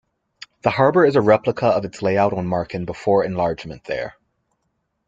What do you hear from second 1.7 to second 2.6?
its layout on